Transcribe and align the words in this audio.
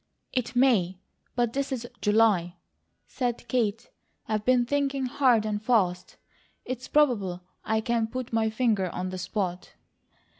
"It 0.33 0.55
MAY, 0.55 0.97
but 1.35 1.53
this 1.53 1.71
is 1.71 1.87
July," 2.01 2.55
said 3.05 3.47
Kate. 3.47 3.91
"I've 4.27 4.43
been 4.43 4.65
thinking 4.65 5.05
hard 5.05 5.45
and 5.45 5.61
fast. 5.63 6.17
It's 6.65 6.87
probable 6.87 7.41
I 7.63 7.81
can 7.81 8.07
put 8.07 8.33
my 8.33 8.49
finger 8.49 8.89
on 8.89 9.09
the 9.11 9.19
spot." 9.19 9.73